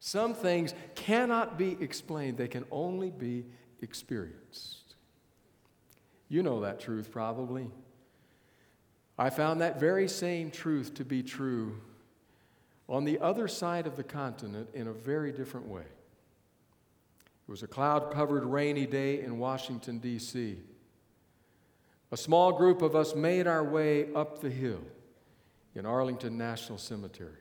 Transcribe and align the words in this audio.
Some 0.00 0.32
things 0.32 0.74
cannot 0.94 1.58
be 1.58 1.76
explained, 1.80 2.38
they 2.38 2.48
can 2.48 2.64
only 2.70 3.10
be 3.10 3.44
experienced. 3.82 4.94
You 6.28 6.42
know 6.42 6.60
that 6.60 6.80
truth 6.80 7.10
probably. 7.12 7.70
I 9.18 9.28
found 9.28 9.60
that 9.60 9.78
very 9.78 10.08
same 10.08 10.50
truth 10.50 10.94
to 10.94 11.04
be 11.04 11.22
true 11.22 11.78
on 12.88 13.04
the 13.04 13.18
other 13.18 13.46
side 13.46 13.86
of 13.86 13.96
the 13.96 14.02
continent 14.02 14.70
in 14.72 14.88
a 14.88 14.92
very 14.92 15.32
different 15.32 15.68
way. 15.68 15.82
It 15.82 17.50
was 17.50 17.62
a 17.62 17.68
cloud 17.68 18.10
covered 18.10 18.44
rainy 18.44 18.86
day 18.86 19.20
in 19.20 19.38
Washington, 19.38 19.98
D.C. 19.98 20.58
A 22.10 22.16
small 22.16 22.52
group 22.52 22.80
of 22.80 22.96
us 22.96 23.14
made 23.14 23.46
our 23.46 23.62
way 23.62 24.12
up 24.14 24.40
the 24.40 24.50
hill 24.50 24.80
in 25.74 25.84
Arlington 25.84 26.38
National 26.38 26.78
Cemetery. 26.78 27.39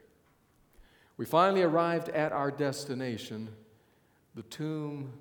We 1.20 1.26
finally 1.26 1.64
arrived 1.64 2.08
at 2.08 2.32
our 2.32 2.50
destination, 2.50 3.50
the 4.36 4.43
tomb 4.43 5.12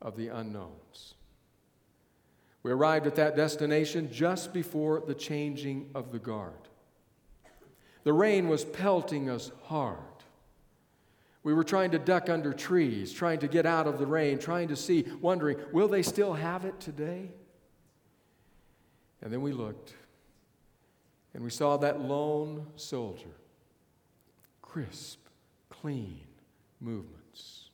of 0.00 0.16
the 0.16 0.28
unknowns. 0.28 1.14
We 2.62 2.70
arrived 2.70 3.08
at 3.08 3.16
that 3.16 3.34
destination 3.34 4.08
just 4.12 4.52
before 4.52 5.02
the 5.04 5.16
changing 5.16 5.90
of 5.96 6.12
the 6.12 6.20
guard. 6.20 6.68
The 8.04 8.12
rain 8.12 8.46
was 8.46 8.64
pelting 8.64 9.28
us 9.28 9.50
hard. 9.64 9.98
We 11.42 11.52
were 11.54 11.64
trying 11.64 11.90
to 11.90 11.98
duck 11.98 12.28
under 12.28 12.52
trees, 12.52 13.12
trying 13.12 13.40
to 13.40 13.48
get 13.48 13.66
out 13.66 13.88
of 13.88 13.98
the 13.98 14.06
rain, 14.06 14.38
trying 14.38 14.68
to 14.68 14.76
see, 14.76 15.06
wondering, 15.20 15.58
will 15.72 15.88
they 15.88 16.02
still 16.04 16.34
have 16.34 16.66
it 16.66 16.78
today? 16.78 17.32
And 19.22 19.32
then 19.32 19.42
we 19.42 19.50
looked, 19.50 19.92
and 21.34 21.42
we 21.42 21.50
saw 21.50 21.76
that 21.78 22.00
lone 22.00 22.64
soldier, 22.76 23.34
crisp, 24.62 25.18
clean 25.80 26.20
movements, 26.80 27.70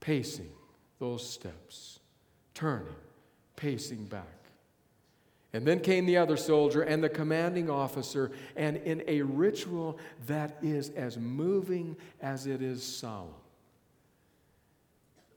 pacing 0.00 0.50
those 0.98 1.28
steps, 1.28 2.00
turning, 2.54 2.94
pacing 3.56 4.04
back. 4.06 4.24
And 5.52 5.66
then 5.66 5.80
came 5.80 6.04
the 6.04 6.18
other 6.18 6.36
soldier 6.36 6.82
and 6.82 7.02
the 7.02 7.08
commanding 7.08 7.70
officer, 7.70 8.30
and 8.56 8.76
in 8.78 9.02
a 9.06 9.22
ritual 9.22 9.98
that 10.26 10.58
is 10.62 10.90
as 10.90 11.16
moving 11.16 11.96
as 12.20 12.46
it 12.46 12.60
is 12.60 12.82
solemn, 12.82 13.32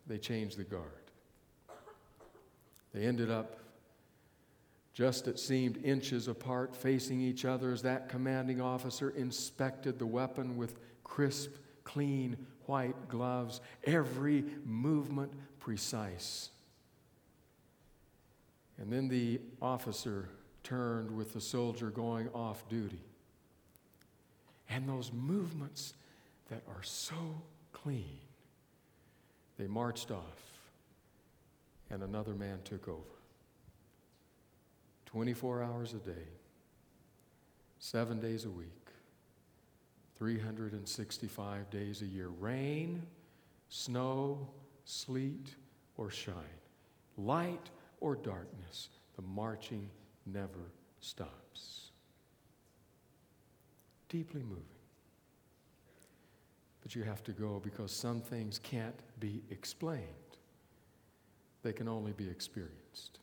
they 0.07 0.17
changed 0.17 0.57
the 0.57 0.63
guard. 0.63 0.83
They 2.93 3.05
ended 3.05 3.29
up 3.29 3.59
just 4.93 5.29
it 5.29 5.39
seemed 5.39 5.77
inches 5.85 6.27
apart, 6.27 6.75
facing 6.75 7.21
each 7.21 7.45
other 7.45 7.71
as 7.71 7.83
that 7.83 8.09
commanding 8.09 8.59
officer 8.59 9.11
inspected 9.11 9.97
the 9.97 10.05
weapon 10.05 10.57
with 10.57 10.77
crisp, 11.05 11.51
clean, 11.89 12.37
white 12.67 13.09
gloves, 13.09 13.61
every 13.83 14.45
movement 14.63 15.31
precise. 15.59 16.49
And 18.77 18.93
then 18.93 19.07
the 19.07 19.41
officer 19.59 20.29
turned 20.63 21.09
with 21.09 21.33
the 21.33 21.41
soldier 21.41 21.89
going 21.89 22.29
off 22.29 22.67
duty. 22.69 23.01
And 24.69 24.87
those 24.87 25.11
movements 25.11 25.95
that 26.51 26.61
are 26.67 26.83
so 26.83 27.41
clean, 27.73 28.19
they 29.57 29.65
marched 29.65 30.11
off, 30.11 30.43
and 31.89 32.03
another 32.03 32.35
man 32.35 32.59
took 32.63 32.87
over. 32.87 33.01
24 35.07 35.63
hours 35.63 35.93
a 35.93 35.97
day, 35.97 36.27
seven 37.79 38.19
days 38.19 38.45
a 38.45 38.49
week, 38.49 38.88
365 40.19 41.69
days 41.69 42.01
a 42.01 42.05
year. 42.05 42.27
Rain, 42.27 43.01
snow, 43.69 44.49
sleet, 44.83 45.55
or 45.95 46.11
shine. 46.11 46.35
Light 47.17 47.69
or 48.01 48.15
darkness, 48.15 48.89
the 49.15 49.21
marching 49.21 49.89
never 50.25 50.71
stops. 50.99 51.91
Deeply 54.09 54.43
moving. 54.43 54.63
But 56.81 56.95
you 56.95 57.03
have 57.03 57.23
to 57.23 57.31
go 57.31 57.61
because 57.63 57.91
some 57.91 58.21
things 58.21 58.59
can't 58.59 58.99
be 59.19 59.41
explained, 59.49 60.03
they 61.63 61.73
can 61.73 61.87
only 61.87 62.11
be 62.11 62.29
experienced. 62.29 63.19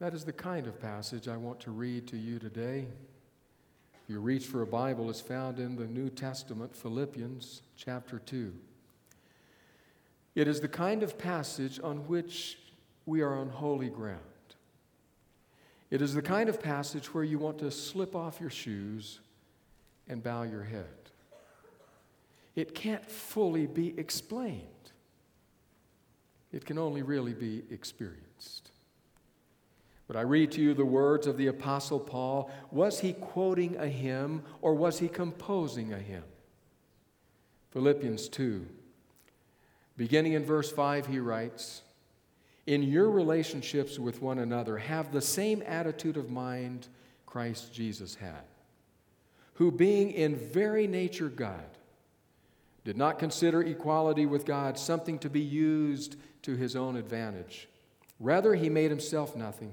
That 0.00 0.14
is 0.14 0.24
the 0.24 0.32
kind 0.32 0.66
of 0.66 0.80
passage 0.80 1.28
I 1.28 1.36
want 1.36 1.60
to 1.60 1.70
read 1.70 2.08
to 2.08 2.16
you 2.16 2.38
today. 2.38 2.86
You 4.10 4.18
reach 4.18 4.46
for 4.46 4.62
a 4.62 4.66
Bible, 4.66 5.08
it's 5.08 5.20
found 5.20 5.60
in 5.60 5.76
the 5.76 5.86
New 5.86 6.10
Testament, 6.10 6.74
Philippians 6.74 7.62
chapter 7.76 8.18
2. 8.18 8.52
It 10.34 10.48
is 10.48 10.60
the 10.60 10.66
kind 10.66 11.04
of 11.04 11.16
passage 11.16 11.78
on 11.80 11.98
which 12.08 12.58
we 13.06 13.20
are 13.20 13.32
on 13.32 13.48
holy 13.50 13.88
ground. 13.88 14.18
It 15.92 16.02
is 16.02 16.12
the 16.12 16.22
kind 16.22 16.48
of 16.48 16.60
passage 16.60 17.14
where 17.14 17.22
you 17.22 17.38
want 17.38 17.60
to 17.60 17.70
slip 17.70 18.16
off 18.16 18.40
your 18.40 18.50
shoes 18.50 19.20
and 20.08 20.24
bow 20.24 20.42
your 20.42 20.64
head. 20.64 21.12
It 22.56 22.74
can't 22.74 23.08
fully 23.08 23.68
be 23.68 23.96
explained, 23.96 24.90
it 26.50 26.64
can 26.64 26.78
only 26.78 27.02
really 27.02 27.32
be 27.32 27.62
experienced. 27.70 28.69
But 30.10 30.18
I 30.18 30.22
read 30.22 30.50
to 30.52 30.60
you 30.60 30.74
the 30.74 30.84
words 30.84 31.28
of 31.28 31.36
the 31.36 31.46
Apostle 31.46 32.00
Paul. 32.00 32.50
Was 32.72 32.98
he 32.98 33.12
quoting 33.12 33.76
a 33.76 33.86
hymn 33.86 34.42
or 34.60 34.74
was 34.74 34.98
he 34.98 35.06
composing 35.06 35.92
a 35.92 36.00
hymn? 36.00 36.24
Philippians 37.70 38.28
2. 38.28 38.66
Beginning 39.96 40.32
in 40.32 40.44
verse 40.44 40.68
5, 40.72 41.06
he 41.06 41.20
writes, 41.20 41.82
in 42.66 42.82
your 42.82 43.08
relationships 43.08 44.00
with 44.00 44.20
one 44.20 44.40
another, 44.40 44.78
have 44.78 45.12
the 45.12 45.20
same 45.20 45.62
attitude 45.64 46.16
of 46.16 46.28
mind 46.28 46.88
Christ 47.24 47.72
Jesus 47.72 48.16
had, 48.16 48.42
who, 49.54 49.70
being 49.70 50.10
in 50.10 50.34
very 50.34 50.88
nature 50.88 51.28
God, 51.28 51.78
did 52.82 52.96
not 52.96 53.20
consider 53.20 53.62
equality 53.62 54.26
with 54.26 54.44
God 54.44 54.76
something 54.76 55.20
to 55.20 55.30
be 55.30 55.40
used 55.40 56.16
to 56.42 56.56
his 56.56 56.74
own 56.74 56.96
advantage. 56.96 57.68
Rather, 58.18 58.56
he 58.56 58.68
made 58.68 58.90
himself 58.90 59.36
nothing 59.36 59.72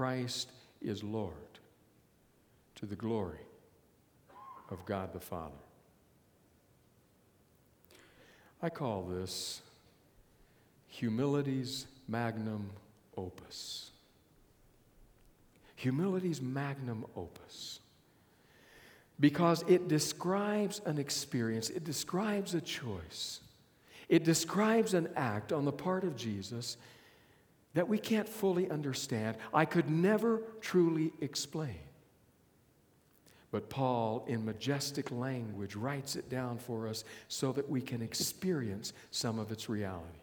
Christ 0.00 0.50
is 0.80 1.04
Lord, 1.04 1.34
to 2.76 2.86
the 2.86 2.96
glory 2.96 3.44
of 4.70 4.86
God 4.86 5.12
the 5.12 5.20
Father. 5.20 5.52
I 8.62 8.70
call 8.70 9.02
this 9.02 9.60
humility's 10.88 11.86
magnum 12.08 12.70
opus. 13.14 13.90
Humility's 15.76 16.40
magnum 16.40 17.04
opus. 17.14 17.80
Because 19.20 19.62
it 19.68 19.86
describes 19.86 20.80
an 20.86 20.96
experience, 20.96 21.68
it 21.68 21.84
describes 21.84 22.54
a 22.54 22.62
choice, 22.62 23.40
it 24.08 24.24
describes 24.24 24.94
an 24.94 25.10
act 25.14 25.52
on 25.52 25.66
the 25.66 25.72
part 25.72 26.04
of 26.04 26.16
Jesus 26.16 26.78
that 27.74 27.88
we 27.88 27.98
can't 27.98 28.28
fully 28.28 28.70
understand. 28.70 29.36
I 29.54 29.64
could 29.64 29.88
never 29.90 30.42
truly 30.60 31.12
explain. 31.20 31.78
But 33.52 33.68
Paul, 33.68 34.24
in 34.28 34.44
majestic 34.44 35.10
language, 35.10 35.74
writes 35.74 36.14
it 36.14 36.28
down 36.28 36.58
for 36.58 36.86
us 36.86 37.04
so 37.28 37.52
that 37.52 37.68
we 37.68 37.80
can 37.80 38.00
experience 38.00 38.92
some 39.10 39.38
of 39.38 39.50
its 39.50 39.68
reality. 39.68 40.20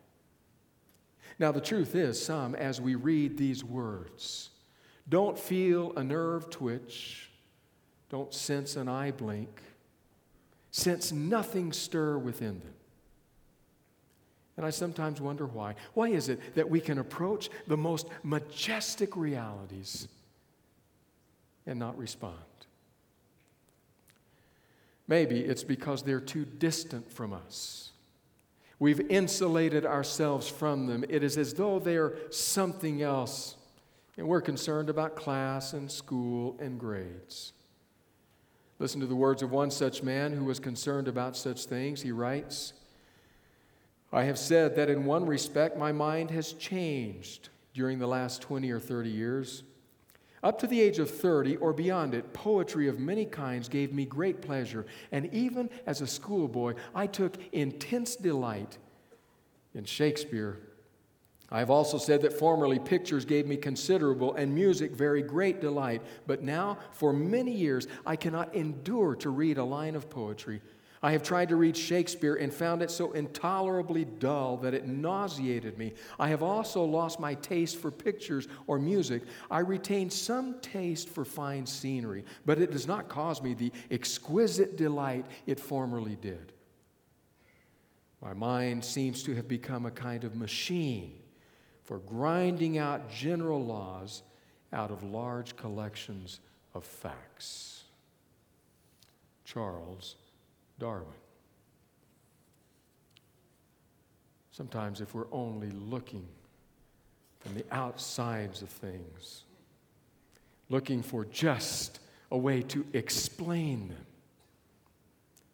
Now, 1.39 1.51
the 1.51 1.61
truth 1.61 1.93
is, 1.93 2.23
some, 2.23 2.55
as 2.55 2.79
we 2.81 2.95
read 2.95 3.37
these 3.37 3.63
words, 3.63 4.49
don't 5.09 5.37
feel 5.37 5.93
a 5.95 6.03
nerve 6.03 6.49
twitch, 6.49 7.29
don't 8.09 8.33
sense 8.33 8.75
an 8.75 8.87
eye 8.87 9.11
blink, 9.11 9.61
sense 10.71 11.11
nothing 11.11 11.73
stir 11.73 12.17
within 12.17 12.59
them. 12.59 12.73
And 14.57 14.65
I 14.65 14.71
sometimes 14.71 15.21
wonder 15.21 15.45
why. 15.45 15.75
Why 15.93 16.09
is 16.09 16.29
it 16.29 16.55
that 16.55 16.69
we 16.69 16.81
can 16.81 16.97
approach 16.97 17.49
the 17.67 17.77
most 17.77 18.07
majestic 18.23 19.15
realities 19.15 20.07
and 21.67 21.77
not 21.79 21.97
respond? 21.97 22.35
Maybe 25.07 25.39
it's 25.39 25.63
because 25.63 26.01
they're 26.01 26.19
too 26.19 26.43
distant 26.43 27.11
from 27.11 27.33
us. 27.33 27.91
We've 28.79 28.99
insulated 29.09 29.85
ourselves 29.85 30.47
from 30.47 30.87
them. 30.87 31.05
It 31.07 31.23
is 31.23 31.37
as 31.37 31.53
though 31.53 31.79
they're 31.79 32.15
something 32.31 33.01
else, 33.01 33.55
and 34.17 34.27
we're 34.27 34.41
concerned 34.41 34.89
about 34.89 35.15
class 35.15 35.73
and 35.73 35.89
school 35.89 36.57
and 36.59 36.79
grades. 36.79 37.53
Listen 38.79 38.99
to 39.01 39.07
the 39.07 39.15
words 39.15 39.41
of 39.41 39.51
one 39.51 39.71
such 39.71 40.03
man 40.03 40.33
who 40.33 40.43
was 40.43 40.59
concerned 40.59 41.07
about 41.07 41.35
such 41.35 41.65
things. 41.65 42.01
He 42.01 42.11
writes, 42.11 42.73
I 44.11 44.23
have 44.23 44.39
said 44.39 44.75
that 44.75 44.89
in 44.89 45.05
one 45.05 45.25
respect 45.25 45.77
my 45.77 45.91
mind 45.91 46.31
has 46.31 46.53
changed 46.53 47.49
during 47.73 47.99
the 47.99 48.07
last 48.07 48.41
20 48.41 48.71
or 48.71 48.79
30 48.79 49.09
years. 49.09 49.63
Up 50.43 50.59
to 50.59 50.67
the 50.67 50.79
age 50.79 50.99
of 50.99 51.09
30 51.09 51.57
or 51.57 51.73
beyond 51.73 52.13
it, 52.13 52.31
poetry 52.31 52.87
of 52.87 52.99
many 52.99 53.25
kinds 53.25 53.67
gave 53.67 53.91
me 53.91 54.05
great 54.05 54.41
pleasure, 54.41 54.85
and 55.11 55.33
even 55.33 55.69
as 55.85 56.01
a 56.01 56.07
schoolboy, 56.07 56.75
I 56.95 57.07
took 57.07 57.37
intense 57.51 58.15
delight 58.15 58.77
in 59.73 59.83
Shakespeare. 59.83 60.59
I 61.49 61.59
have 61.59 61.69
also 61.69 61.97
said 61.97 62.21
that 62.21 62.33
formerly 62.33 62.77
pictures 62.77 63.25
gave 63.25 63.47
me 63.47 63.55
considerable 63.55 64.35
and 64.35 64.53
music 64.53 64.91
very 64.91 65.21
great 65.21 65.61
delight, 65.61 66.01
but 66.27 66.43
now, 66.43 66.77
for 66.91 67.13
many 67.13 67.51
years, 67.51 67.87
I 68.05 68.15
cannot 68.15 68.53
endure 68.53 69.15
to 69.15 69.29
read 69.29 69.57
a 69.57 69.63
line 69.63 69.95
of 69.95 70.09
poetry. 70.09 70.61
I 71.03 71.11
have 71.11 71.21
tried 71.21 71.49
to 71.49 71.55
read 71.55 71.77
Shakespeare 71.77 72.35
and 72.35 72.51
found 72.51 72.81
it 72.81 72.89
so 72.89 73.11
intolerably 73.11 74.05
dull 74.05 74.57
that 74.57 74.73
it 74.73 74.87
nauseated 74.87 75.77
me. 75.77 75.93
I 76.19 76.29
have 76.29 76.41
also 76.41 76.83
lost 76.83 77.19
my 77.19 77.35
taste 77.35 77.77
for 77.77 77.91
pictures 77.91 78.47
or 78.65 78.79
music. 78.79 79.23
I 79.51 79.59
retain 79.59 80.09
some 80.09 80.59
taste 80.59 81.09
for 81.09 81.23
fine 81.23 81.65
scenery, 81.65 82.25
but 82.45 82.59
it 82.59 82.71
does 82.71 82.87
not 82.87 83.09
cause 83.09 83.41
me 83.43 83.53
the 83.53 83.71
exquisite 83.91 84.75
delight 84.75 85.25
it 85.45 85.59
formerly 85.59 86.15
did. 86.15 86.53
My 88.21 88.33
mind 88.33 88.83
seems 88.83 89.21
to 89.23 89.35
have 89.35 89.47
become 89.47 89.85
a 89.85 89.91
kind 89.91 90.23
of 90.23 90.35
machine 90.35 91.19
for 91.83 91.99
grinding 91.99 92.79
out 92.79 93.09
general 93.09 93.63
laws 93.63 94.23
out 94.73 94.91
of 94.91 95.03
large 95.03 95.55
collections 95.55 96.39
of 96.73 96.83
facts. 96.83 97.83
Charles 99.45 100.15
Darwin. 100.79 101.07
Sometimes, 104.51 105.01
if 105.01 105.13
we're 105.13 105.31
only 105.31 105.69
looking 105.71 106.27
from 107.39 107.53
the 107.53 107.65
outsides 107.71 108.61
of 108.61 108.69
things, 108.69 109.43
looking 110.69 111.03
for 111.03 111.25
just 111.25 111.99
a 112.31 112.37
way 112.37 112.61
to 112.63 112.85
explain 112.93 113.89
them, 113.89 114.05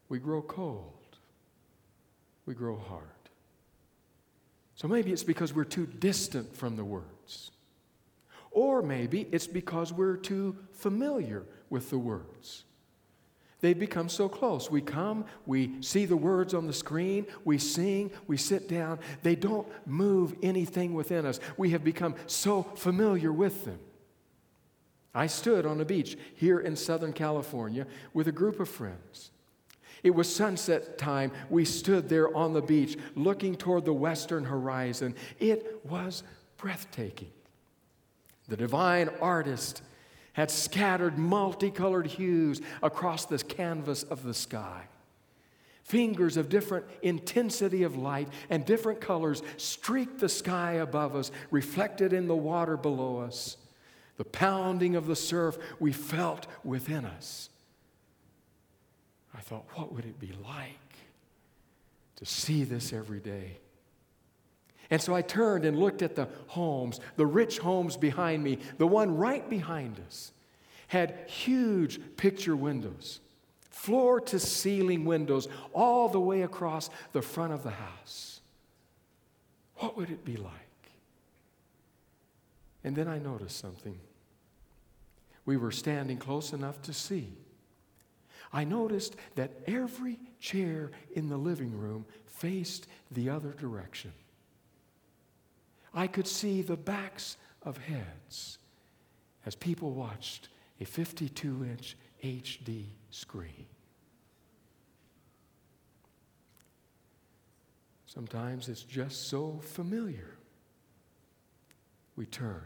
we 0.10 0.20
grow 0.20 0.42
cold, 0.42 1.18
we 2.46 2.54
grow 2.54 2.78
hard. 2.78 3.04
So 4.76 4.88
maybe 4.88 5.12
it's 5.12 5.24
because 5.24 5.54
we're 5.54 5.64
too 5.64 5.86
distant 5.86 6.56
from 6.56 6.76
the 6.76 6.84
words. 6.84 7.52
Or 8.52 8.82
maybe 8.82 9.28
it's 9.32 9.48
because 9.48 9.92
we're 9.92 10.18
too 10.18 10.56
familiar 10.72 11.44
with 11.70 11.90
the 11.90 11.98
words. 11.98 12.64
They've 13.64 13.80
become 13.80 14.10
so 14.10 14.28
close. 14.28 14.70
We 14.70 14.82
come, 14.82 15.24
we 15.46 15.82
see 15.82 16.04
the 16.04 16.18
words 16.18 16.54
on 16.54 16.68
the 16.68 16.74
screen, 16.74 17.26
we 17.46 17.58
sing, 17.58 18.12
we 18.28 18.36
sit 18.36 18.68
down. 18.68 19.00
They 19.22 19.38
don't 19.38 19.66
move 19.88 20.36
anything 20.44 20.94
within 20.94 21.26
us. 21.26 21.40
We 21.56 21.70
have 21.70 21.82
become 21.82 22.16
so 22.28 22.64
familiar 22.64 23.32
with 23.32 23.64
them. 23.64 23.80
I 25.16 25.28
stood 25.28 25.66
on 25.66 25.80
a 25.80 25.86
beach 25.86 26.18
here 26.36 26.60
in 26.60 26.76
Southern 26.76 27.14
California 27.14 27.88
with 28.14 28.28
a 28.28 28.34
group 28.34 28.60
of 28.60 28.68
friends. 28.68 29.32
It 30.04 30.14
was 30.14 30.28
sunset 30.28 30.98
time. 30.98 31.32
We 31.50 31.64
stood 31.64 32.10
there 32.10 32.36
on 32.36 32.52
the 32.52 32.62
beach 32.62 32.98
looking 33.16 33.56
toward 33.56 33.86
the 33.86 33.94
western 33.94 34.44
horizon. 34.44 35.16
It 35.40 35.80
was 35.86 36.24
breathtaking. 36.58 37.32
The 38.50 38.58
divine 38.58 39.10
artist 39.22 39.84
had 40.34 40.52
scattered 40.52 41.18
multicolored 41.18 42.08
hues 42.08 42.62
across 42.82 43.26
the 43.26 43.38
canvas 43.38 44.04
of 44.04 44.24
the 44.24 44.34
sky. 44.34 44.84
Fingers 45.84 46.38
of 46.38 46.50
different 46.50 46.86
intensity 47.02 47.84
of 47.84 47.96
light 47.96 48.30
and 48.50 48.66
different 48.66 49.02
colors 49.02 49.44
streaked 49.58 50.20
the 50.20 50.30
sky 50.30 50.74
above 50.74 51.16
us, 51.16 51.32
reflected 51.52 52.14
in 52.14 52.28
the 52.28 52.36
water 52.36 52.78
below 52.78 53.20
us. 53.20 53.58
The 54.18 54.24
pounding 54.24 54.96
of 54.96 55.08
the 55.08 55.16
surf 55.16 55.58
we 55.80 55.92
felt 55.92 56.48
within 56.64 57.06
us. 57.06 57.50
I 59.36 59.42
thought, 59.42 59.66
what 59.74 59.94
would 59.94 60.06
it 60.06 60.20
be 60.20 60.32
like 60.44 60.78
to 62.18 62.26
see 62.26 62.64
this 62.64 62.94
every 62.94 63.20
day? 63.20 63.58
And 64.94 65.02
so 65.02 65.16
I 65.16 65.24
turned 65.24 65.66
and 65.66 65.80
looked 65.80 66.04
at 66.04 66.14
the 66.14 66.28
homes, 66.46 67.00
the 67.16 67.26
rich 67.26 67.58
homes 67.58 67.98
behind 67.98 68.44
me. 68.44 68.60
The 68.78 68.86
one 68.86 69.18
right 69.18 69.50
behind 69.50 70.00
us 70.06 70.32
had 70.86 71.18
huge 71.26 72.00
picture 72.16 72.56
windows, 72.56 73.20
floor 73.72 74.22
to 74.22 74.38
ceiling 74.38 75.04
windows, 75.04 75.48
all 75.74 76.10
the 76.10 76.20
way 76.20 76.44
across 76.44 76.92
the 77.12 77.24
front 77.24 77.54
of 77.54 77.64
the 77.64 77.72
house. 77.72 78.42
What 79.78 79.98
would 79.98 80.12
it 80.12 80.24
be 80.24 80.38
like? 80.38 80.54
And 82.84 82.96
then 82.96 83.08
I 83.08 83.18
noticed 83.18 83.58
something. 83.58 83.98
We 85.44 85.58
were 85.58 85.72
standing 85.72 86.18
close 86.18 86.54
enough 86.54 86.80
to 86.84 86.94
see. 86.94 87.34
I 88.54 88.64
noticed 88.64 89.16
that 89.34 89.54
every 89.66 90.20
chair 90.40 90.92
in 91.16 91.30
the 91.30 91.38
living 91.38 91.76
room 91.76 92.06
faced 92.28 92.86
the 93.10 93.32
other 93.32 93.54
direction. 93.54 94.14
I 95.94 96.08
could 96.08 96.28
see 96.28 96.62
the 96.62 96.78
backs 96.78 97.38
of 97.62 97.78
heads 97.78 98.58
as 99.46 99.56
people 99.56 99.92
watched 99.92 100.50
a 100.80 100.86
52 100.86 101.66
inch 101.66 101.98
HD 102.24 102.86
screen. 103.10 103.66
Sometimes 108.06 108.70
it's 108.70 108.84
just 108.84 109.28
so 109.28 109.60
familiar. 109.64 110.38
We 112.16 112.26
turn 112.28 112.62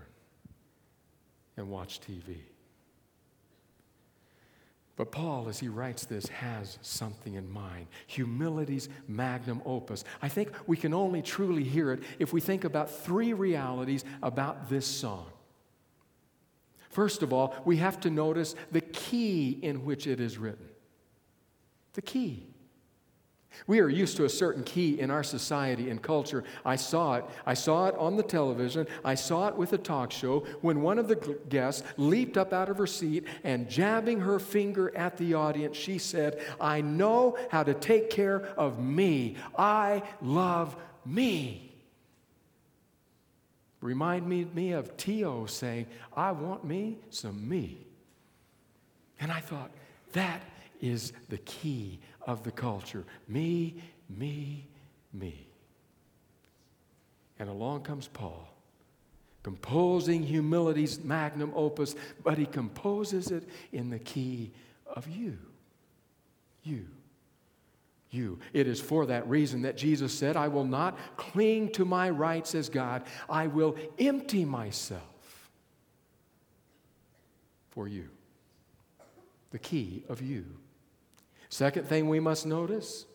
and 1.56 1.70
watch 1.70 2.02
TV. 2.02 2.38
But 4.98 5.12
Paul, 5.12 5.48
as 5.48 5.60
he 5.60 5.68
writes 5.68 6.06
this, 6.06 6.28
has 6.28 6.80
something 6.82 7.36
in 7.36 7.50
mind 7.50 7.86
humility's 8.08 8.90
magnum 9.08 9.62
opus. 9.64 10.04
I 10.22 10.28
think 10.28 10.52
we 10.66 10.76
can 10.76 10.94
only 10.94 11.22
truly 11.22 11.64
hear 11.64 11.94
it 11.94 12.02
if 12.18 12.34
we 12.34 12.42
think 12.42 12.66
about 12.66 12.90
three 12.90 13.32
realities 13.32 14.04
about 14.24 14.70
this 14.70 14.88
song. 14.88 15.28
First 16.90 17.22
of 17.22 17.32
all, 17.32 17.54
we 17.64 17.78
have 17.78 18.00
to 18.02 18.10
notice 18.10 18.56
the 18.72 18.82
key 18.82 19.60
in 19.62 19.86
which 19.86 20.08
it 20.08 20.20
is 20.20 20.40
written. 20.40 20.68
The 21.94 22.02
key. 22.02 22.48
We 23.66 23.80
are 23.80 23.90
used 23.90 24.18
to 24.18 24.26
a 24.26 24.30
certain 24.30 24.64
key 24.64 25.00
in 25.00 25.10
our 25.10 25.24
society 25.24 25.90
and 25.90 26.02
culture. 26.02 26.44
I 26.64 26.76
saw 26.76 27.16
it. 27.16 27.26
I 27.46 27.54
saw 27.54 27.88
it 27.88 27.96
on 27.96 28.16
the 28.16 28.24
television. 28.24 28.88
I 29.04 29.16
saw 29.16 29.48
it 29.48 29.56
with 29.56 29.74
a 29.74 29.78
talk 29.78 30.12
show 30.12 30.42
when 30.62 30.82
one 30.82 31.00
of 31.00 31.08
the 31.08 31.16
guests 31.50 31.84
leaped 31.98 32.38
up 32.38 32.54
out 32.54 32.70
of 32.70 32.78
her 32.78 32.88
seat 32.88 33.26
and 33.44 33.70
jabbing 33.70 34.20
her 34.20 34.40
finger 34.40 34.96
at 34.96 35.18
the 35.18 35.34
audience, 35.34 35.76
she 35.76 35.98
said, 35.98 36.42
I 36.62 36.82
know 36.82 37.38
how 37.50 37.64
to 37.64 37.74
take 37.74 38.10
care 38.10 38.46
of 38.58 38.80
me. 38.80 39.38
I 39.58 40.04
love 40.22 40.76
me. 41.06 41.74
Remind 43.82 44.28
me, 44.28 44.46
me 44.54 44.72
of 44.74 44.98
T.O. 44.98 45.46
saying, 45.46 45.88
I 46.16 46.32
want 46.32 46.64
me 46.64 46.98
some 47.10 47.48
me. 47.48 47.78
And 49.20 49.32
I 49.32 49.40
thought, 49.40 49.72
that 50.14 50.42
is 50.82 51.14
the 51.30 51.38
key 51.40 52.00
of 52.28 52.44
the 52.44 52.52
culture 52.52 53.06
me, 53.28 53.76
me, 54.10 54.68
me. 55.14 55.48
And 57.40 57.50
along 57.50 57.84
comes 57.84 58.08
Paul, 58.08 58.48
composing 59.44 60.24
humility's 60.24 61.04
magnum 61.04 61.54
opus, 61.56 61.96
but 62.24 62.38
he 62.38 62.46
composes 62.46 63.32
it 63.32 63.48
in 63.72 63.90
the 63.90 64.00
key 64.00 64.52
of 64.86 65.08
you. 65.08 65.38
You. 66.64 66.86
You. 68.10 68.40
It 68.54 68.68
is 68.68 68.82
for 68.82 69.06
that 69.06 69.28
reason 69.30 69.62
that 69.64 69.78
Jesus 69.78 70.14
said, 70.14 70.36
I 70.36 70.48
will 70.48 70.66
not 70.66 70.98
cling 71.18 71.72
to 71.74 71.86
my 71.86 72.10
rights 72.10 72.56
as 72.56 72.70
God, 72.70 73.04
I 73.30 73.48
will 73.48 73.76
empty 74.00 74.46
myself 74.46 75.02
for 77.70 77.88
you. 77.88 78.10
The 79.52 79.60
key 79.60 80.04
of 80.10 80.22
you. 80.22 80.46
Second 81.50 81.88
thing 81.88 82.10
we 82.10 82.20
must 82.20 82.46
notice 82.46 83.06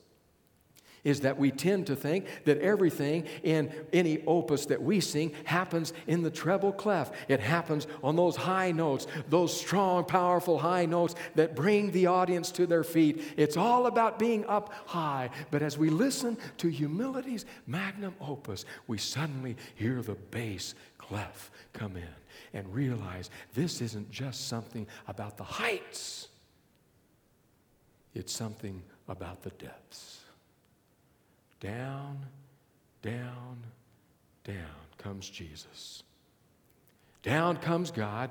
is 1.05 1.21
that 1.21 1.39
we 1.39 1.51
tend 1.51 1.87
to 1.89 1.97
think 1.97 2.27
that 2.45 2.59
everything 2.59 3.27
in 3.43 3.73
any 3.93 4.23
opus 4.27 4.67
that 4.67 4.81
we 4.81 5.01
sing 5.01 5.33
happens 5.45 5.93
in 6.07 6.23
the 6.23 6.31
treble 6.31 6.73
clef. 6.73 7.11
It 7.29 7.41
happens 7.41 7.87
on 8.03 8.15
those 8.17 8.37
high 8.37 8.71
notes, 8.71 9.07
those 9.29 9.59
strong, 9.59 10.05
powerful 10.05 10.59
high 10.59 10.87
notes 10.87 11.15
that 11.35 11.57
bring 11.57 11.91
the 11.91 12.07
audience 12.07 12.53
to 12.53 12.67
their 12.67 12.85
feet. 12.85 13.23
It's 13.37 13.57
all 13.57 13.87
about 13.87 14.19
being 14.19 14.47
up 14.47 14.73
high. 14.87 15.31
But 15.51 15.62
as 15.62 15.77
we 15.77 15.91
listen 15.91 16.39
to 16.59 16.69
humility's 16.69 17.47
magnum 17.67 18.15
opus, 18.21 18.65
we 18.87 18.99
suddenly 18.99 19.57
hear 19.75 20.03
the 20.03 20.15
bass 20.15 20.75
clef 20.99 21.51
come 21.73 21.97
in 21.97 22.09
and 22.55 22.73
realize 22.73 23.31
this 23.55 23.81
isn't 23.81 24.11
just 24.11 24.47
something 24.47 24.87
about 25.09 25.37
the 25.37 25.45
heights, 25.45 26.29
it's 28.14 28.33
something 28.33 28.83
about 29.09 29.42
the 29.42 29.50
depths. 29.50 30.21
Down, 31.61 32.19
down, 33.02 33.59
down 34.45 34.57
comes 34.99 35.28
Jesus. 35.28 36.02
Down 37.23 37.57
comes 37.57 37.90
God, 37.90 38.31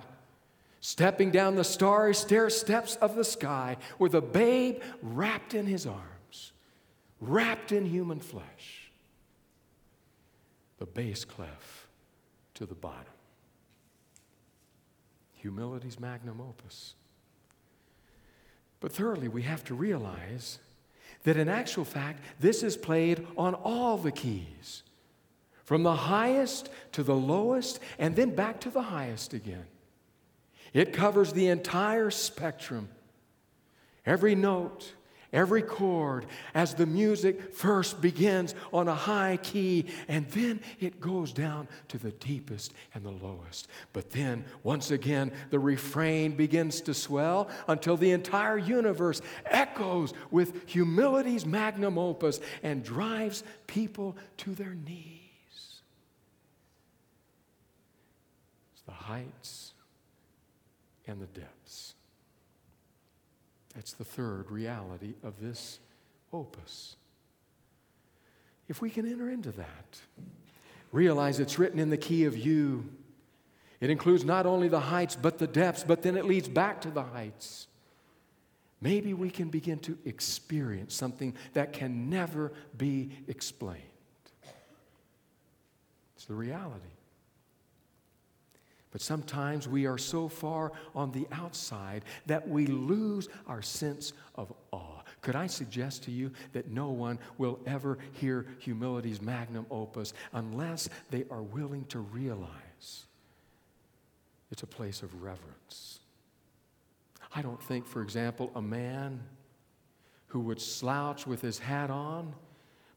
stepping 0.81 1.31
down 1.31 1.55
the 1.55 1.63
starry 1.63 2.13
stair 2.13 2.49
steps 2.49 2.95
of 2.97 3.15
the 3.15 3.23
sky 3.23 3.77
with 3.99 4.15
a 4.15 4.21
babe 4.21 4.81
wrapped 5.01 5.53
in 5.53 5.65
his 5.65 5.85
arms, 5.85 6.51
wrapped 7.19 7.71
in 7.71 7.85
human 7.85 8.19
flesh. 8.19 8.91
The 10.79 10.85
bass 10.85 11.23
clef 11.23 11.87
to 12.55 12.65
the 12.65 12.75
bottom. 12.75 13.05
Humility's 15.33 15.99
magnum 15.99 16.41
opus. 16.41 16.95
But 18.81 18.91
thirdly, 18.91 19.29
we 19.29 19.43
have 19.43 19.63
to 19.65 19.75
realize 19.75 20.59
that 21.23 21.37
in 21.37 21.47
actual 21.47 21.85
fact, 21.85 22.19
this 22.39 22.63
is 22.63 22.75
played 22.75 23.25
on 23.37 23.53
all 23.53 23.97
the 23.97 24.11
keys, 24.11 24.83
from 25.63 25.83
the 25.83 25.95
highest 25.95 26.69
to 26.91 27.03
the 27.03 27.15
lowest, 27.15 27.79
and 27.97 28.15
then 28.15 28.35
back 28.35 28.59
to 28.61 28.69
the 28.69 28.81
highest 28.81 29.33
again. 29.33 29.65
It 30.73 30.93
covers 30.93 31.31
the 31.31 31.47
entire 31.47 32.09
spectrum. 32.09 32.89
Every 34.05 34.35
note, 34.35 34.93
every 35.33 35.61
chord 35.61 36.25
as 36.53 36.73
the 36.73 36.85
music 36.85 37.53
first 37.53 38.01
begins 38.01 38.55
on 38.73 38.87
a 38.87 38.95
high 38.95 39.37
key 39.41 39.85
and 40.07 40.27
then 40.29 40.59
it 40.79 40.99
goes 40.99 41.31
down 41.33 41.67
to 41.87 41.97
the 41.97 42.11
deepest 42.11 42.73
and 42.93 43.03
the 43.03 43.11
lowest. 43.11 43.67
But 43.93 44.11
then, 44.11 44.45
once 44.63 44.91
again, 44.91 45.31
the 45.49 45.59
refrain 45.59 46.35
begins 46.35 46.81
to 46.81 46.93
swell 46.93 47.49
until 47.67 47.97
the 47.97 48.11
entire 48.11 48.57
universe 48.57 49.21
echoes 49.45 50.13
with 50.29 50.67
humility's 50.69 51.45
magnum 51.45 51.97
opus 51.97 52.39
and 52.63 52.83
drives 52.83 53.43
people 53.67 54.17
to 54.37 54.53
their 54.53 54.73
knees. 54.73 55.81
It's 58.73 58.81
the 58.85 58.91
heights 58.91 59.73
and 61.07 61.21
the 61.21 61.27
depths. 61.27 61.60
That's 63.75 63.93
the 63.93 64.03
third 64.03 64.51
reality 64.51 65.13
of 65.23 65.39
this 65.39 65.79
opus. 66.33 66.95
If 68.67 68.81
we 68.81 68.89
can 68.89 69.05
enter 69.05 69.29
into 69.29 69.51
that, 69.51 69.99
realize 70.91 71.39
it's 71.39 71.57
written 71.59 71.79
in 71.79 71.89
the 71.89 71.97
key 71.97 72.25
of 72.25 72.37
you. 72.37 72.89
It 73.79 73.89
includes 73.89 74.23
not 74.23 74.45
only 74.45 74.67
the 74.67 74.79
heights, 74.79 75.15
but 75.15 75.39
the 75.39 75.47
depths, 75.47 75.83
but 75.83 76.01
then 76.01 76.15
it 76.15 76.25
leads 76.25 76.47
back 76.47 76.81
to 76.81 76.91
the 76.91 77.03
heights. 77.03 77.67
Maybe 78.81 79.13
we 79.13 79.29
can 79.29 79.49
begin 79.49 79.79
to 79.79 79.97
experience 80.05 80.95
something 80.95 81.35
that 81.53 81.73
can 81.73 82.09
never 82.09 82.51
be 82.77 83.11
explained. 83.27 83.83
It's 86.15 86.25
the 86.25 86.33
reality. 86.33 86.85
But 88.91 89.01
sometimes 89.01 89.67
we 89.67 89.85
are 89.85 89.97
so 89.97 90.27
far 90.27 90.73
on 90.93 91.11
the 91.11 91.25
outside 91.31 92.03
that 92.25 92.47
we 92.47 92.67
lose 92.67 93.29
our 93.47 93.61
sense 93.61 94.13
of 94.35 94.51
awe. 94.71 95.01
Could 95.21 95.35
I 95.35 95.47
suggest 95.47 96.03
to 96.03 96.11
you 96.11 96.31
that 96.53 96.69
no 96.69 96.89
one 96.89 97.19
will 97.37 97.59
ever 97.65 97.99
hear 98.13 98.47
humility's 98.59 99.21
magnum 99.21 99.65
opus 99.71 100.13
unless 100.33 100.89
they 101.09 101.25
are 101.29 101.41
willing 101.41 101.85
to 101.85 101.99
realize 101.99 103.05
it's 104.51 104.63
a 104.63 104.67
place 104.67 105.03
of 105.03 105.21
reverence? 105.21 105.99
I 107.33 107.41
don't 107.41 107.61
think, 107.63 107.87
for 107.87 108.01
example, 108.01 108.51
a 108.55 108.61
man 108.61 109.21
who 110.27 110.41
would 110.41 110.59
slouch 110.59 111.25
with 111.25 111.41
his 111.41 111.59
hat 111.59 111.89
on 111.89 112.33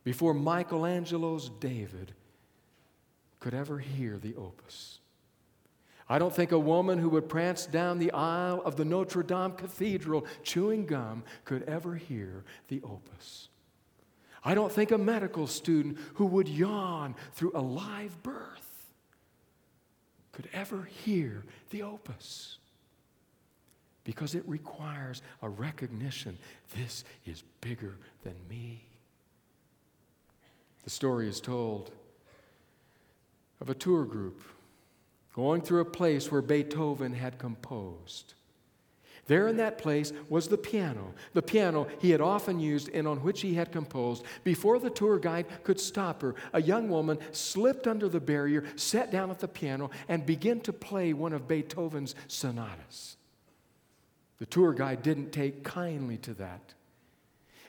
before 0.03 0.35
Michelangelo's 0.35 1.51
David 1.61 2.13
could 3.39 3.55
ever 3.55 3.79
hear 3.79 4.19
the 4.19 4.35
opus. 4.35 4.99
I 6.09 6.19
don't 6.19 6.35
think 6.35 6.53
a 6.53 6.59
woman 6.59 6.99
who 6.99 7.09
would 7.11 7.29
prance 7.29 7.65
down 7.67 7.99
the 7.99 8.13
aisle 8.13 8.63
of 8.65 8.77
the 8.77 8.85
Notre 8.85 9.23
Dame 9.23 9.53
Cathedral 9.53 10.27
chewing 10.43 10.85
gum 10.85 11.25
could 11.45 11.63
ever 11.63 11.95
hear 11.95 12.45
the 12.69 12.83
opus. 12.83 13.49
I 14.45 14.55
don't 14.55 14.71
think 14.71 14.91
a 14.91 14.99
medical 14.99 15.47
student 15.47 15.97
who 16.15 16.27
would 16.27 16.49
yawn 16.49 17.15
through 17.33 17.53
a 17.55 17.63
live 17.63 18.23
birth 18.23 18.93
could 20.33 20.49
ever 20.53 20.83
hear 21.05 21.45
the 21.71 21.83
opus 21.83 22.59
because 24.03 24.35
it 24.35 24.47
requires 24.47 25.23
a 25.41 25.49
recognition 25.49 26.37
this 26.77 27.05
is 27.25 27.43
bigger 27.63 27.97
than 28.23 28.35
me. 28.51 28.85
The 30.83 30.91
story 30.91 31.29
is 31.29 31.41
told 31.41 31.91
of 33.63 33.71
a 33.71 33.75
tour 33.75 34.05
group 34.05 34.43
going 35.35 35.61
through 35.61 35.81
a 35.81 35.85
place 35.85 36.31
where 36.31 36.43
Beethoven 36.43 37.13
had 37.13 37.39
composed. 37.39 38.35
There 39.27 39.49
in 39.49 39.57
that 39.57 39.79
place 39.79 40.13
was 40.29 40.49
the 40.49 40.59
piano, 40.59 41.15
the 41.33 41.43
piano 41.43 41.89
he 41.99 42.11
had 42.11 42.21
often 42.21 42.61
used 42.61 42.91
and 42.91 43.09
on 43.09 43.23
which 43.23 43.41
he 43.41 43.55
had 43.55 43.73
composed. 43.73 44.23
Before 44.45 44.79
the 44.79 44.91
tour 44.91 45.19
guide 45.19 45.47
could 45.65 45.81
stop 45.81 46.21
her, 46.23 46.35
a 46.53 46.61
young 46.61 46.89
woman 46.89 47.19
slipped 47.33 47.87
under 47.87 48.09
the 48.09 48.21
barrier, 48.21 48.65
sat 48.77 49.11
down 49.11 49.31
at 49.31 49.41
the 49.41 49.49
piano, 49.49 49.91
and 50.09 50.27
began 50.27 50.61
to 50.61 50.73
play 50.73 51.15
one 51.15 51.33
of 51.33 51.49
Beethoven's 51.49 52.15
sonatas. 52.29 53.17
The 54.39 54.47
tour 54.47 54.75
guide 54.75 55.03
didn't 55.03 55.33
take 55.33 55.65
kindly 55.65 56.19
to 56.19 56.35
that 56.35 56.75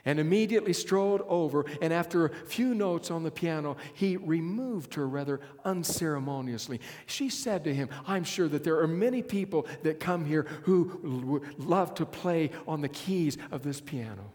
and 0.06 0.20
immediately 0.20 0.72
strode 0.72 1.20
over, 1.28 1.66
and 1.82 1.92
after 1.92 2.26
a 2.26 2.34
few 2.46 2.74
notes 2.74 3.10
on 3.10 3.24
the 3.24 3.30
piano, 3.30 3.76
he 3.92 4.16
removed 4.16 4.94
her 4.94 5.06
rather 5.06 5.40
unceremoniously. 5.64 6.80
She 7.04 7.28
said 7.28 7.64
to 7.64 7.74
him, 7.74 7.90
I'm 8.06 8.24
sure 8.24 8.48
that 8.48 8.64
there 8.64 8.80
are 8.80 8.88
many 8.88 9.20
people 9.20 9.66
that 9.82 10.00
come 10.00 10.24
here 10.24 10.44
who 10.62 11.44
love 11.58 11.94
to 11.96 12.06
play 12.06 12.52
on 12.66 12.80
the 12.80 12.88
keys 12.88 13.36
of 13.50 13.62
this 13.62 13.80
piano. 13.80 14.32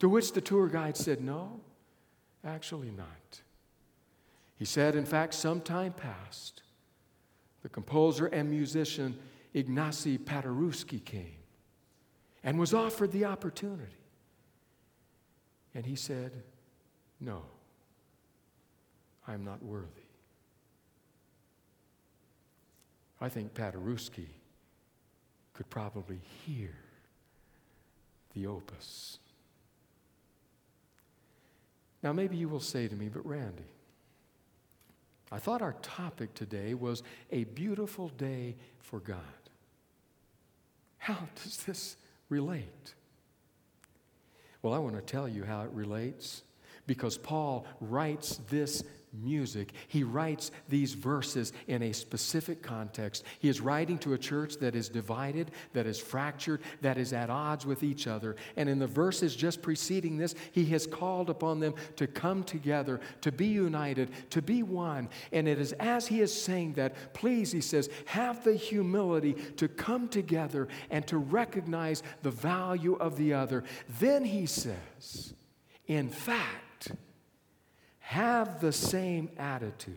To 0.00 0.08
which 0.08 0.32
the 0.32 0.40
tour 0.40 0.68
guide 0.68 0.96
said, 0.96 1.22
No, 1.22 1.60
actually 2.44 2.90
not. 2.90 3.40
He 4.58 4.64
said, 4.64 4.94
in 4.94 5.06
fact, 5.06 5.34
some 5.34 5.60
time 5.60 5.92
passed. 5.92 6.62
The 7.62 7.68
composer 7.68 8.26
and 8.26 8.50
musician 8.50 9.18
Ignacy 9.54 10.18
Paderewski 10.18 11.04
came 11.04 11.38
and 12.44 12.58
was 12.58 12.74
offered 12.74 13.12
the 13.12 13.24
opportunity. 13.24 14.01
And 15.74 15.86
he 15.86 15.96
said, 15.96 16.32
No, 17.20 17.42
I'm 19.26 19.44
not 19.44 19.62
worthy. 19.62 19.86
I 23.20 23.28
think 23.28 23.54
Paderewski 23.54 24.26
could 25.54 25.70
probably 25.70 26.20
hear 26.44 26.74
the 28.34 28.46
opus. 28.46 29.18
Now, 32.02 32.12
maybe 32.12 32.36
you 32.36 32.48
will 32.48 32.60
say 32.60 32.88
to 32.88 32.96
me, 32.96 33.08
but 33.08 33.24
Randy, 33.24 33.62
I 35.30 35.38
thought 35.38 35.62
our 35.62 35.74
topic 35.82 36.34
today 36.34 36.74
was 36.74 37.02
a 37.30 37.44
beautiful 37.44 38.08
day 38.08 38.56
for 38.80 38.98
God. 38.98 39.18
How 40.98 41.18
does 41.42 41.58
this 41.58 41.96
relate? 42.28 42.94
Well, 44.62 44.74
I 44.74 44.78
want 44.78 44.94
to 44.94 45.02
tell 45.02 45.28
you 45.28 45.44
how 45.44 45.62
it 45.62 45.70
relates 45.72 46.42
because 46.86 47.18
Paul 47.18 47.66
writes 47.80 48.40
this 48.48 48.84
music. 49.12 49.72
He 49.88 50.02
writes 50.02 50.50
these 50.68 50.94
verses 50.94 51.52
in 51.66 51.82
a 51.82 51.92
specific 51.92 52.62
context. 52.62 53.24
He 53.38 53.48
is 53.48 53.60
writing 53.60 53.98
to 53.98 54.14
a 54.14 54.18
church 54.18 54.56
that 54.58 54.74
is 54.74 54.88
divided, 54.88 55.50
that 55.72 55.86
is 55.86 55.98
fractured, 55.98 56.62
that 56.80 56.98
is 56.98 57.12
at 57.12 57.30
odds 57.30 57.66
with 57.66 57.82
each 57.82 58.06
other. 58.06 58.36
And 58.56 58.68
in 58.68 58.78
the 58.78 58.86
verses 58.86 59.36
just 59.36 59.62
preceding 59.62 60.16
this, 60.16 60.34
he 60.52 60.64
has 60.66 60.86
called 60.86 61.30
upon 61.30 61.60
them 61.60 61.74
to 61.96 62.06
come 62.06 62.44
together, 62.44 63.00
to 63.20 63.32
be 63.32 63.46
united, 63.46 64.10
to 64.30 64.42
be 64.42 64.62
one. 64.62 65.08
And 65.32 65.46
it 65.48 65.58
is 65.58 65.72
as 65.74 66.06
he 66.06 66.20
is 66.20 66.32
saying 66.32 66.74
that, 66.74 67.14
please, 67.14 67.52
he 67.52 67.60
says, 67.60 67.88
have 68.06 68.44
the 68.44 68.54
humility 68.54 69.34
to 69.56 69.68
come 69.68 70.08
together 70.08 70.68
and 70.90 71.06
to 71.06 71.18
recognize 71.18 72.02
the 72.22 72.30
value 72.30 72.94
of 72.94 73.16
the 73.16 73.34
other. 73.34 73.64
Then 74.00 74.24
he 74.24 74.46
says, 74.46 75.34
In 75.86 76.08
fact, 76.08 76.92
have 78.12 78.60
the 78.60 78.72
same 78.72 79.30
attitude 79.38 79.96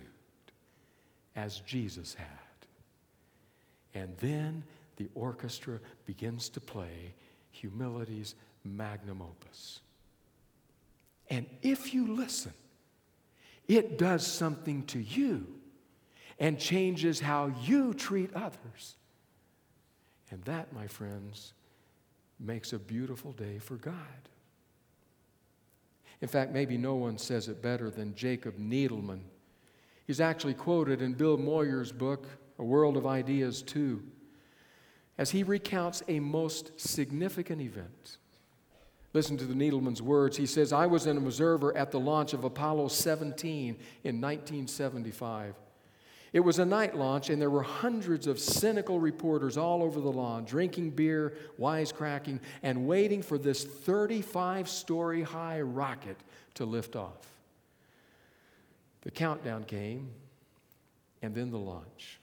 as 1.35 1.59
Jesus 1.59 2.13
had. 2.13 2.27
And 3.93 4.15
then 4.19 4.63
the 4.95 5.09
orchestra 5.15 5.81
begins 6.05 6.47
to 6.49 6.61
play 6.61 7.13
humility's 7.51 8.35
magnum 8.63 9.21
opus. 9.21 9.81
And 11.29 11.45
if 11.61 11.93
you 11.93 12.15
listen, 12.15 12.53
it 13.67 13.97
does 13.97 14.25
something 14.25 14.83
to 14.85 14.99
you 14.99 15.47
and 16.39 16.57
changes 16.57 17.19
how 17.19 17.51
you 17.63 17.93
treat 17.93 18.33
others. 18.33 18.95
And 20.31 20.41
that, 20.43 20.71
my 20.71 20.87
friends, 20.87 21.51
makes 22.39 22.71
a 22.71 22.79
beautiful 22.79 23.33
day 23.33 23.59
for 23.59 23.75
God. 23.75 23.93
In 26.21 26.27
fact, 26.27 26.51
maybe 26.51 26.77
no 26.77 26.95
one 26.95 27.17
says 27.17 27.47
it 27.47 27.61
better 27.61 27.89
than 27.89 28.15
Jacob 28.15 28.57
Needleman. 28.57 29.21
He's 30.07 30.21
actually 30.21 30.53
quoted 30.53 31.01
in 31.01 31.13
Bill 31.13 31.37
Moyers' 31.37 31.95
book, 31.95 32.27
A 32.59 32.63
World 32.63 32.95
of 32.95 33.05
Ideas 33.05 33.61
2, 33.63 34.01
as 35.17 35.31
he 35.31 35.43
recounts 35.43 36.03
a 36.07 36.19
most 36.19 36.79
significant 36.79 37.61
event. 37.61 38.17
Listen 39.13 39.37
to 39.37 39.45
the 39.45 39.53
Needleman's 39.53 40.01
words. 40.01 40.35
He 40.35 40.45
says, 40.45 40.73
I 40.73 40.85
was 40.87 41.05
an 41.05 41.17
observer 41.17 41.75
at 41.75 41.91
the 41.91 41.99
launch 41.99 42.33
of 42.33 42.43
Apollo 42.43 42.89
17 42.89 43.77
in 44.03 44.21
1975. 44.21 45.55
It 46.35 46.43
was 46.43 46.59
a 46.59 46.65
night 46.65 46.97
launch, 46.97 47.29
and 47.29 47.41
there 47.41 47.49
were 47.49 47.63
hundreds 47.63 48.27
of 48.27 48.41
cynical 48.41 48.99
reporters 48.99 49.55
all 49.55 49.81
over 49.81 50.01
the 50.01 50.11
lawn, 50.11 50.43
drinking 50.43 50.89
beer, 50.89 51.31
wisecracking, 51.57 52.41
and 52.61 52.85
waiting 52.85 53.21
for 53.21 53.37
this 53.37 53.63
35 53.63 54.67
story 54.67 55.21
high 55.21 55.61
rocket 55.61 56.17
to 56.55 56.65
lift 56.65 56.97
off. 56.97 57.25
The 59.03 59.11
countdown 59.11 59.63
came, 59.63 60.09
and 61.21 61.33
then 61.33 61.51
the 61.51 61.57
launch. 61.57 62.19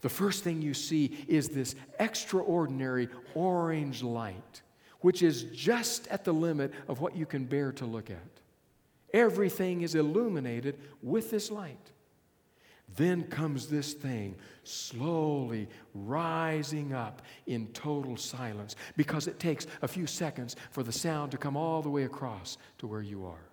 The 0.00 0.08
first 0.08 0.42
thing 0.42 0.60
you 0.60 0.74
see 0.74 1.24
is 1.28 1.48
this 1.48 1.76
extraordinary 2.00 3.08
orange 3.36 4.02
light, 4.02 4.62
which 5.00 5.22
is 5.22 5.44
just 5.54 6.08
at 6.08 6.24
the 6.24 6.34
limit 6.34 6.72
of 6.88 7.00
what 7.00 7.14
you 7.14 7.24
can 7.24 7.44
bear 7.44 7.70
to 7.70 7.86
look 7.86 8.10
at. 8.10 8.18
Everything 9.14 9.82
is 9.82 9.94
illuminated 9.94 10.76
with 11.04 11.30
this 11.30 11.52
light. 11.52 11.92
Then 12.96 13.24
comes 13.24 13.66
this 13.66 13.92
thing 13.92 14.36
slowly 14.64 15.68
rising 15.94 16.92
up 16.92 17.22
in 17.46 17.68
total 17.68 18.16
silence 18.16 18.76
because 18.96 19.26
it 19.26 19.38
takes 19.38 19.66
a 19.82 19.88
few 19.88 20.06
seconds 20.06 20.56
for 20.70 20.82
the 20.82 20.92
sound 20.92 21.30
to 21.32 21.38
come 21.38 21.56
all 21.56 21.82
the 21.82 21.90
way 21.90 22.04
across 22.04 22.58
to 22.78 22.86
where 22.86 23.02
you 23.02 23.26
are. 23.26 23.48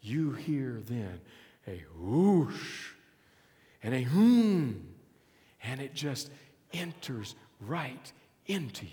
You 0.00 0.32
hear 0.32 0.80
then 0.86 1.20
a 1.66 1.84
whoosh 1.96 2.92
and 3.82 3.94
a 3.94 4.02
hmm, 4.02 4.72
and 5.62 5.80
it 5.80 5.94
just 5.94 6.30
enters 6.72 7.34
right 7.60 8.12
into 8.46 8.84
you. 8.84 8.90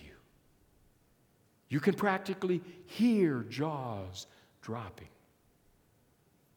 You 1.70 1.80
can 1.80 1.94
practically 1.94 2.62
hear 2.86 3.46
jaws 3.50 4.28
dropping. 4.62 5.08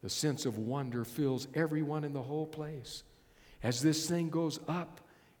The 0.03 0.09
sense 0.09 0.45
of 0.45 0.57
wonder 0.57 1.05
fills 1.05 1.47
everyone 1.55 2.03
in 2.03 2.11
the 2.11 2.21
whole 2.21 2.45
place 2.45 3.03
as 3.63 3.81
this 3.81 4.05
thing 4.07 4.29
goes 4.29 4.59
up 4.67 4.99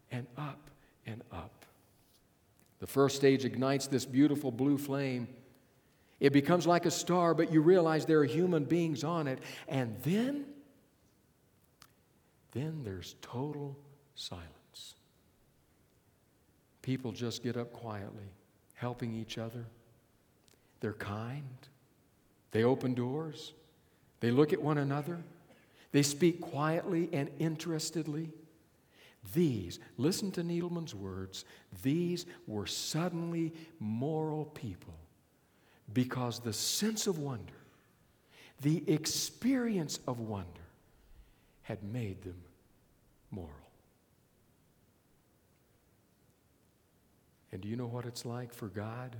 and 0.09 0.25
up 0.37 0.69
and 1.05 1.21
up. 1.33 1.65
The 2.79 2.87
first 2.87 3.17
stage 3.17 3.43
ignites 3.43 3.87
this 3.87 4.05
beautiful 4.05 4.51
blue 4.51 4.77
flame. 4.77 5.27
It 6.21 6.31
becomes 6.31 6.65
like 6.65 6.85
a 6.85 6.91
star, 6.91 7.33
but 7.33 7.51
you 7.51 7.61
realize 7.61 8.05
there 8.05 8.19
are 8.19 8.25
human 8.25 8.63
beings 8.63 9.03
on 9.03 9.27
it. 9.27 9.39
And 9.67 9.97
then, 10.03 10.45
then 12.53 12.83
there's 12.85 13.15
total 13.21 13.77
silence. 14.15 14.95
People 16.81 17.11
just 17.11 17.43
get 17.43 17.57
up 17.57 17.73
quietly, 17.73 18.31
helping 18.75 19.13
each 19.13 19.37
other. 19.37 19.65
They're 20.79 20.93
kind. 20.93 21.43
They 22.51 22.63
open 22.63 22.93
doors. 22.93 23.51
They 24.23 24.31
look 24.31 24.53
at 24.53 24.61
one 24.61 24.77
another. 24.77 25.21
They 25.91 26.01
speak 26.01 26.39
quietly 26.39 27.09
and 27.11 27.29
interestedly. 27.39 28.29
These, 29.33 29.79
listen 29.97 30.31
to 30.31 30.43
Needleman's 30.43 30.95
words, 30.95 31.43
these 31.83 32.25
were 32.47 32.65
suddenly 32.65 33.51
moral 33.81 34.45
people 34.45 34.93
because 35.91 36.39
the 36.39 36.53
sense 36.53 37.05
of 37.05 37.19
wonder, 37.19 37.51
the 38.61 38.89
experience 38.89 39.99
of 40.07 40.21
wonder, 40.21 40.47
had 41.63 41.83
made 41.83 42.21
them 42.23 42.41
moral. 43.29 43.51
And 47.51 47.59
do 47.59 47.67
you 47.67 47.75
know 47.75 47.87
what 47.87 48.05
it's 48.05 48.23
like 48.23 48.53
for 48.53 48.67
God 48.67 49.17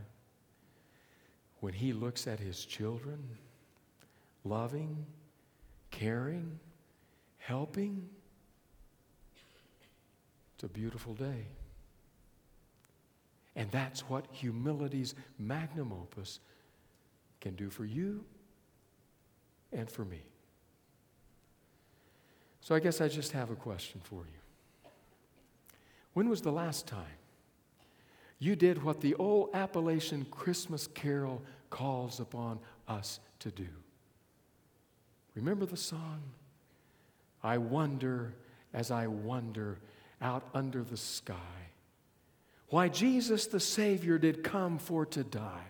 when 1.59 1.73
He 1.73 1.91
looks 1.91 2.25
at 2.25 2.39
His 2.39 2.63
children? 2.63 3.19
Loving, 4.43 5.05
caring, 5.91 6.59
helping. 7.37 8.07
It's 10.55 10.63
a 10.63 10.67
beautiful 10.67 11.13
day. 11.13 11.47
And 13.55 13.69
that's 13.71 14.01
what 14.09 14.25
humility's 14.31 15.13
magnum 15.37 15.93
opus 15.93 16.39
can 17.39 17.55
do 17.55 17.69
for 17.69 17.85
you 17.85 18.23
and 19.71 19.89
for 19.89 20.05
me. 20.05 20.21
So 22.61 22.73
I 22.73 22.79
guess 22.79 23.01
I 23.01 23.09
just 23.09 23.33
have 23.33 23.51
a 23.51 23.55
question 23.55 24.01
for 24.03 24.23
you. 24.25 24.89
When 26.13 26.29
was 26.29 26.41
the 26.41 26.51
last 26.51 26.87
time 26.87 27.17
you 28.39 28.55
did 28.55 28.83
what 28.83 29.01
the 29.01 29.15
old 29.15 29.49
Appalachian 29.53 30.25
Christmas 30.31 30.87
carol 30.87 31.41
calls 31.69 32.19
upon 32.19 32.59
us 32.87 33.19
to 33.39 33.51
do? 33.51 33.67
Remember 35.35 35.65
the 35.65 35.77
song? 35.77 36.21
I 37.41 37.57
wonder 37.57 38.33
as 38.73 38.91
I 38.91 39.07
wonder 39.07 39.79
out 40.21 40.47
under 40.53 40.83
the 40.83 40.97
sky 40.97 41.35
why 42.69 42.87
Jesus 42.87 43.47
the 43.47 43.59
Savior 43.59 44.17
did 44.17 44.43
come 44.43 44.79
for 44.79 45.05
to 45.07 45.23
die 45.23 45.67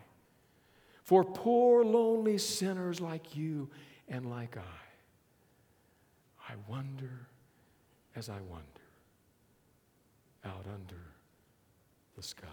for 1.03 1.23
poor 1.23 1.83
lonely 1.83 2.37
sinners 2.37 3.01
like 3.01 3.35
you 3.35 3.69
and 4.07 4.29
like 4.29 4.55
I. 4.57 4.61
I 6.49 6.53
wonder 6.67 7.27
as 8.15 8.29
I 8.29 8.39
wonder 8.49 8.63
out 10.45 10.65
under 10.73 11.01
the 12.15 12.23
sky. 12.23 12.47